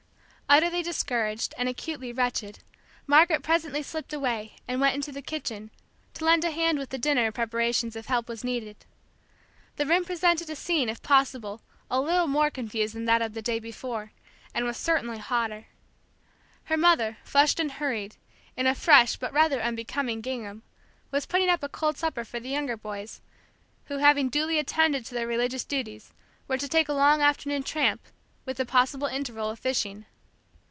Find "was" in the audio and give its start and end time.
8.27-8.43, 14.65-14.75, 21.11-21.25